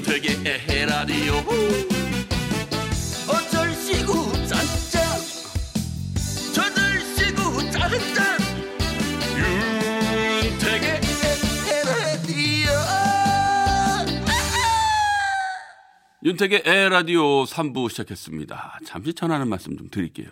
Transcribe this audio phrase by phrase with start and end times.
[0.00, 1.34] 윤택의 에헤라디오.
[3.28, 5.02] 어쩔 시구 짠짠.
[6.54, 8.38] 저들 시구 짠짠.
[10.42, 11.00] 윤택의
[11.84, 12.70] 에헤라디오.
[16.24, 18.80] 윤택의 에라디오 3부 시작했습니다.
[18.86, 20.28] 잠시 전하는 말씀 좀 드릴게요.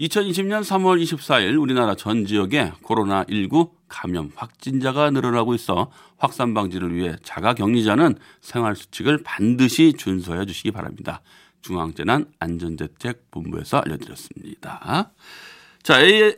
[0.00, 7.54] 2020년 3월 24일 우리나라 전 지역에 코로나19 감염 확진자가 늘어나고 있어 확산 방지를 위해 자가
[7.54, 11.22] 격리자는 생활 수칙을 반드시 준수해 주시기 바랍니다.
[11.62, 15.12] 중앙재난 안전대책본부에서 알려드렸습니다.
[15.82, 16.34] 자, 에, 에,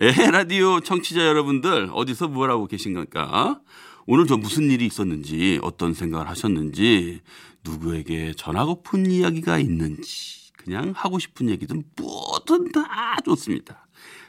[0.00, 3.60] 에, 라디오 청취자 여러분들 어디서 뭘 하고 계신 걸까?
[4.06, 7.20] 오늘 저 무슨 일이 있었는지 어떤 생각을 하셨는지
[7.64, 13.81] 누구에게 전하고픈 이야기가 있는지 그냥 하고 싶은 얘기든 뭐든 다 좋습니다.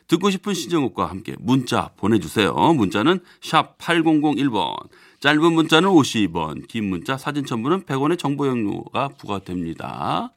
[0.08, 2.54] 듣고 싶은 시정옥과 함께 문자 보내주세요.
[2.54, 10.32] 문자는 샵 8001번 짧은 문자는 50원 긴 문자 사진 첨부는 100원의 정보 용료가 부과됩니다.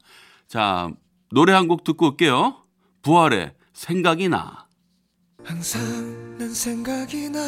[0.47, 0.89] 자
[1.31, 2.55] 노래 한 곡 듣고 올게요.
[3.01, 4.65] 부활의 생각이 나.
[5.43, 5.81] 항상
[6.37, 7.39] 난 생각이 나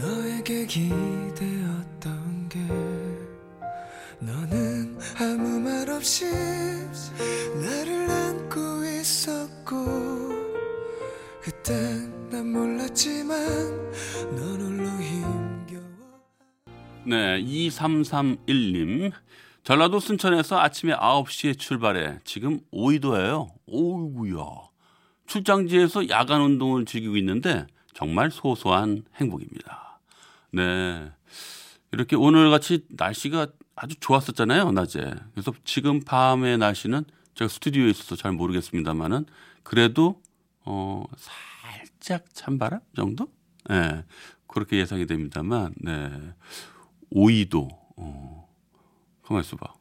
[0.00, 2.58] 너에게 기대었던 게
[4.20, 6.24] 너는 아무 말 없이
[7.60, 8.06] 나를
[17.04, 19.10] 네, 2331님.
[19.64, 23.48] 전라도 순천에서 아침에 9시에 출발해 지금 오이도예요.
[23.66, 24.44] 오이구야.
[25.26, 29.98] 출장지에서 야간 운동을 즐기고 있는데 정말 소소한 행복입니다.
[30.52, 31.10] 네.
[31.90, 35.00] 이렇게 오늘 같이 날씨가 아주 좋았었잖아요, 낮에.
[35.32, 39.26] 그래서 지금 밤의 날씨는 제가 스튜디오에 있어서 잘 모르겠습니다만은
[39.64, 40.22] 그래도
[40.64, 41.02] 어
[41.76, 43.28] 살짝 찬바람 정도?
[43.70, 43.74] 예.
[43.74, 44.04] 네,
[44.46, 46.10] 그렇게 예상이 됩니다만, 네.
[47.10, 48.48] 오이도, 어,
[49.22, 49.72] 가만 있어봐.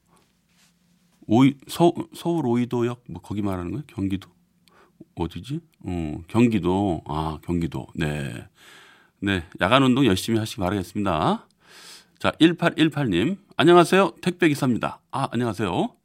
[1.27, 3.83] 오이, 서, 서울 오이도역, 뭐, 거기 말하는 거예요?
[3.87, 4.29] 경기도?
[5.15, 5.61] 어디지?
[5.85, 7.87] 어, 경기도, 아, 경기도.
[7.95, 8.47] 네.
[9.19, 9.43] 네.
[9.61, 11.47] 야간 운동 열심히 하시기 바라겠습니다.
[12.19, 13.37] 자, 1818님.
[13.57, 14.15] 안녕하세요.
[14.21, 14.99] 택배기사입니다.
[15.11, 15.95] 아, 안녕하세요.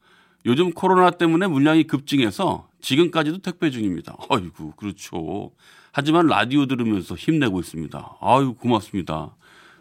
[0.46, 4.16] 요즘 코로나 때문에 물량이 급증해서 지금까지도 택배 중입니다.
[4.30, 5.52] 아이고, 그렇죠.
[5.92, 8.16] 하지만 라디오 들으면서 힘내고 있습니다.
[8.20, 9.34] 아유, 고맙습니다.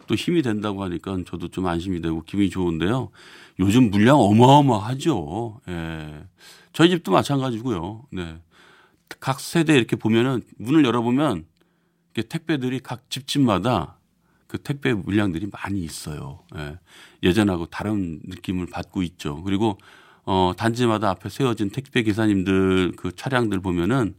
[0.06, 3.10] 또 힘이 된다고 하니까 저도 좀 안심이 되고 기분이 좋은데요.
[3.60, 5.60] 요즘 물량 어마어마하죠.
[5.68, 6.24] 예.
[6.72, 8.06] 저희 집도 마찬가지고요.
[8.10, 8.40] 네.
[9.20, 11.44] 각 세대 이렇게 보면은 문을 열어보면
[12.14, 13.98] 이렇게 택배들이 각 집집마다
[14.48, 16.40] 그 택배 물량들이 많이 있어요.
[16.56, 16.78] 예.
[17.22, 19.42] 예전하고 다른 느낌을 받고 있죠.
[19.44, 19.78] 그리고
[20.24, 24.14] 어, 단지마다 앞에 세워진 택배 기사님들 그 차량들 보면은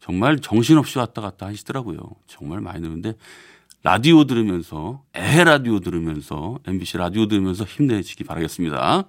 [0.00, 1.98] 정말 정신없이 왔다 갔다 하시더라고요.
[2.26, 3.14] 정말 많이 늘는데
[3.82, 9.04] 라디오 들으면서 에 라디오 들으면서 MBC 라디오 들으면서 힘내시기 바라겠습니다.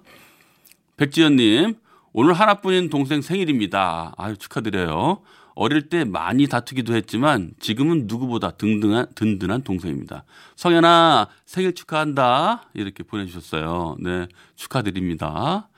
[0.96, 1.74] 백지연님
[2.12, 4.14] 오늘 하나뿐인 동생 생일입니다.
[4.16, 5.22] 아유 축하드려요.
[5.54, 10.24] 어릴 때 많이 다투기도 했지만 지금은 누구보다 든든한 든든한 동생입니다.
[10.56, 13.96] 성현아 생일 축하한다 이렇게 보내주셨어요.
[14.00, 15.68] 네 축하드립니다.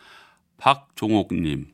[0.59, 1.74] 박종옥님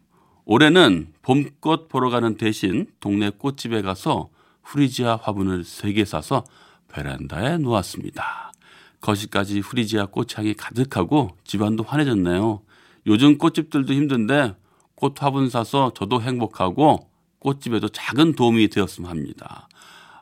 [0.53, 4.31] 올해는 봄꽃 보러 가는 대신 동네 꽃집에 가서
[4.65, 6.43] 후리지아 화분을 3개 사서
[6.89, 8.53] 베란다에 놓았습니다.
[9.01, 12.63] 거실까지 후리지아 꽃향이 가득하고 집안도 환해졌네요.
[13.07, 14.57] 요즘 꽃집들도 힘든데
[14.97, 19.69] 꽃 화분 사서 저도 행복하고 꽃집에도 작은 도움이 되었으면 합니다.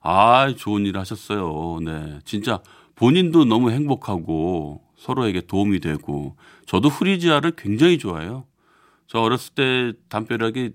[0.02, 1.78] 아, 좋은 일 하셨어요.
[1.82, 2.18] 네.
[2.26, 2.60] 진짜
[2.96, 8.44] 본인도 너무 행복하고 서로에게 도움이 되고 저도 후리지아를 굉장히 좋아해요.
[9.08, 10.70] 저 어렸을 때 담벼락에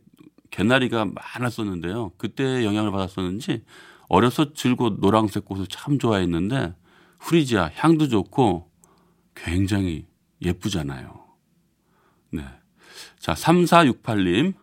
[0.51, 2.11] 개나리가 많았었는데요.
[2.17, 3.63] 그때 영향을 받았었는지
[4.09, 6.75] 어려서 즐고 노란색 꽃을 참 좋아했는데
[7.19, 8.69] 후리지아 향도 좋고
[9.35, 10.05] 굉장히
[10.41, 11.23] 예쁘잖아요.
[12.31, 12.43] 네.
[13.19, 14.53] 자, 3468님.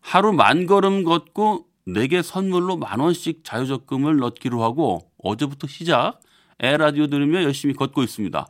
[0.00, 6.20] 하루 만 걸음 걷고 내게 선물로 만 원씩 자유적금을 넣기로 하고 어제부터 시작.
[6.60, 8.46] 에 라디오 들으며 열심히 걷고 있습니다.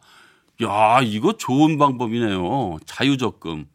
[0.62, 2.78] 야, 이거 좋은 방법이네요.
[2.84, 3.66] 자유적금.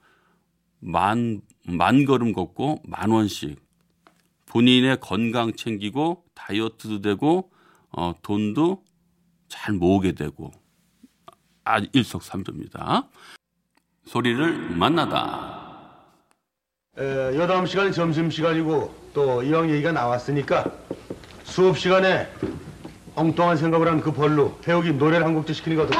[0.79, 3.59] 만, 만 걸음 걷고 만 원씩.
[4.47, 7.51] 본인의 건강 챙기고 다이어트도 되고,
[7.91, 8.83] 어, 돈도
[9.47, 10.51] 잘 모으게 되고.
[11.65, 13.07] 아, 일석삼조입니다.
[14.05, 15.67] 소리를 만나다.
[16.97, 20.65] 에, 여다음 시간이 점심 시간이고 또 이왕 얘기가 나왔으니까
[21.43, 22.27] 수업 시간에
[23.15, 25.99] 엉뚱한 생각을 한 그 벌로 배우기 노래를 한 곡도 시키는 거거든.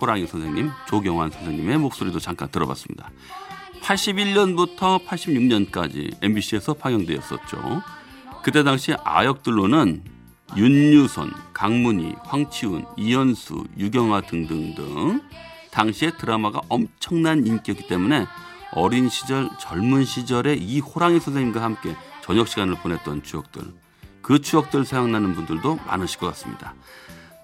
[0.00, 3.10] 호랑이 선생님 조경환 선생님의 목소리도 잠깐 들어봤습니다.
[3.82, 7.82] 81년부터 86년까지 MBC에서 방영되었었죠.
[8.42, 10.02] 그때 당시 아역들로는
[10.56, 15.20] 윤유선, 강문희, 황치훈, 이현수, 유경아 등등등
[15.70, 18.26] 당시에 드라마가 엄청난 인기였기 때문에
[18.72, 23.62] 어린 시절, 젊은 시절에 이 호랑이 선생님과 함께 저녁 시간을 보냈던 추억들,
[24.22, 26.74] 그 추억들 생각나는 분들도 많으실 것 같습니다.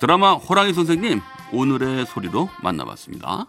[0.05, 3.47] 드라마 호랑이 선생님 오늘의 소리로 만나봤습니다.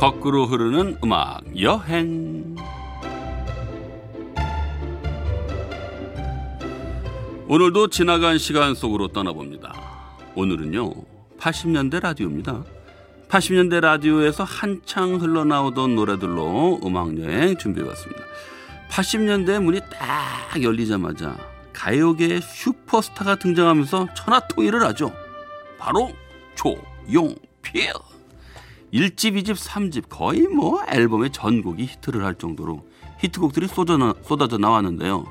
[0.00, 2.56] 거꾸로 흐르는 음악 여행.
[7.46, 9.74] 오늘도 지나간 시간 속으로 떠나봅니다.
[10.34, 10.94] 오늘은요,
[11.38, 12.64] 80년대 라디오입니다.
[13.28, 18.22] 80년대 라디오에서 한창 흘러나오던 노래들로 음악여행 준비해봤습니다.
[18.88, 21.36] 80년대 문이 딱 열리자마자
[21.74, 25.12] 가요계의 슈퍼스타가 등장하면서 천하통일을 하죠.
[25.78, 26.10] 바로
[26.54, 28.09] 조용필.
[28.92, 32.86] 1집, 2집, 3집 거의 뭐 앨범의 전곡이 히트를 할 정도로
[33.20, 35.26] 히트곡들이 쏟아져, 쏟아져 나왔는데요.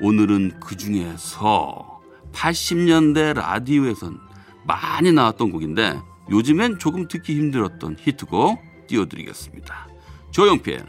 [0.00, 2.00] 오늘은 그 중에서
[2.32, 4.18] 80년대 라디오에선
[4.66, 6.00] 많이 나왔던 곡인데
[6.30, 9.88] 요즘엔 조금 듣기 힘들었던 히트곡 띄워드리겠습니다.
[10.32, 10.84] 조용필,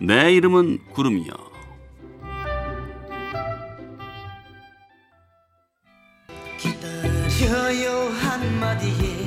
[0.00, 1.50] 내 이름은 구름이여.
[6.58, 9.19] 기다려요 한마디에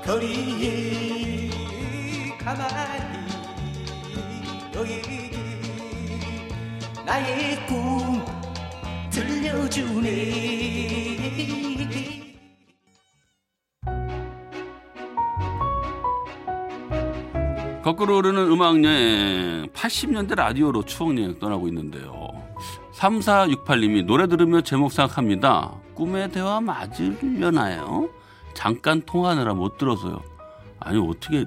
[0.04, 1.50] 거리에
[2.38, 3.19] 가만히
[4.72, 5.31] 너에게
[7.04, 8.25] 나의 꿈
[9.10, 10.12] 들려주네
[17.93, 22.11] 거꾸로 오르는 음악여행 80년대 라디오로 추억여행 떠나고 있는데요.
[22.94, 25.75] 3468님이 노래 들으며 제목 생각합니다.
[25.94, 28.09] 꿈의 대화 맞으려나요?
[28.55, 30.23] 잠깐 통화하느라 못 들어서요.
[30.81, 31.44] 아니 어떻게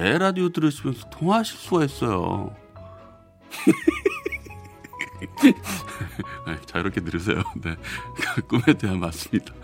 [0.00, 2.56] 애 라디오 들으시면서 통화하실 수가 있어요.
[6.46, 7.40] 네, 자유롭게 들으세요.
[7.62, 7.76] 네.
[8.48, 9.54] 꿈에 대한 맞습니다.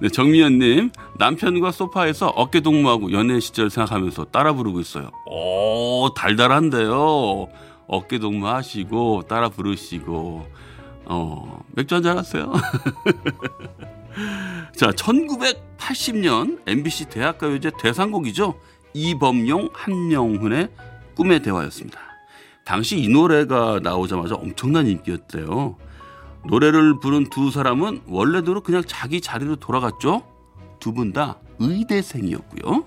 [0.00, 5.10] 네, 정미연님, 남편과 소파에서 어깨 동무하고 연애 시절 생각하면서 따라 부르고 있어요.
[5.26, 7.48] 오, 달달한데요.
[7.86, 10.46] 어깨 동무 하시고, 따라 부르시고,
[11.04, 12.50] 어, 맥주 한잔 하세요.
[14.74, 18.54] 자, 1980년 MBC 대학가요제 대상곡이죠.
[18.94, 20.68] 이범용, 한명훈의
[21.14, 22.00] 꿈의 대화였습니다.
[22.64, 25.76] 당시 이 노래가 나오자마자 엄청난 인기였대요.
[26.44, 30.22] 노래를 부른 두 사람은 원래대로 그냥 자기 자리로 돌아갔죠.
[30.80, 32.84] 두 분 다 의대생이었고요.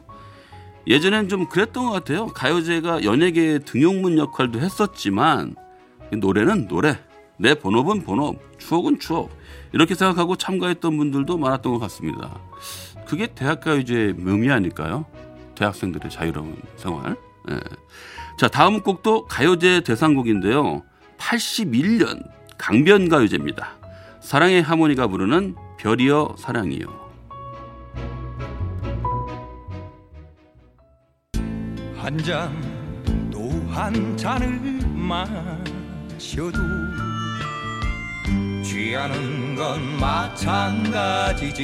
[0.87, 2.27] 예전엔 좀 그랬던 것 같아요.
[2.27, 5.55] 가요제가 연예계의 등용문 역할도 했었지만
[6.11, 6.99] 노래는 노래,
[7.37, 9.29] 내 본업은 본업, 추억은 추억
[9.71, 12.39] 이렇게 생각하고 참가했던 분들도 많았던 것 같습니다.
[13.05, 15.05] 그게 대학가요제의 묘미 아닐까요?
[15.55, 17.15] 대학생들의 자유로운 생활.
[17.51, 17.59] 예.
[18.39, 20.83] 자, 다음 곡도 가요제 대상곡인데요.
[21.17, 22.23] 81년
[22.63, 23.75] 강변가요제입니다.
[24.21, 27.03] 사랑의 하모니가 부르는 별이여 사랑이여.
[31.97, 32.51] 한잔
[33.31, 36.57] 또 한 잔을 마셔도
[38.63, 41.63] 취하는 건 마찬가지지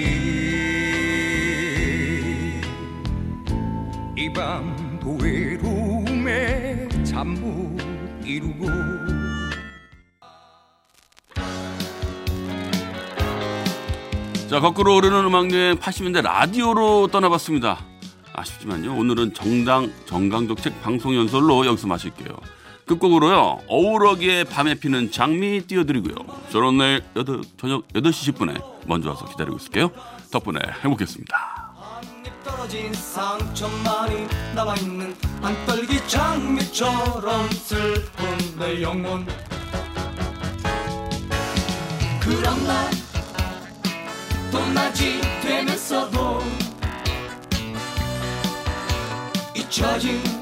[4.18, 7.80] 이 밤도 외로움에 잠 못
[8.26, 8.66] 이루고
[14.50, 17.86] 자, 거꾸로 오르는 음악여행 80년대 라디오로 떠나봤습니다.
[18.34, 18.98] 아쉽지만요.
[18.98, 22.36] 오늘은 정당 정강독책 방송 연설로 여기서 마실게요.
[22.88, 23.60] 끝곡으로요.
[23.68, 26.16] 어우러기의 밤에 피는 장미 띄워드리고요.
[26.50, 27.26] 저는 내일 8,
[27.58, 29.92] 저녁 8시 10분에 먼저 와서 기다리고 있을게요.
[30.32, 31.74] 덕분에 행복했습니다.
[31.76, 39.28] 한입 떨어 벌어진 상처만이 남아있는 안떨기 장미처럼 슬픈 내 영혼
[42.20, 42.99] 그런 날
[44.60, 46.42] 또 낮이 되면서도
[49.56, 50.39] 잊혀진